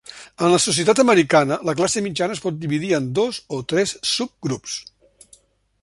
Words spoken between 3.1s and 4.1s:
dos o tres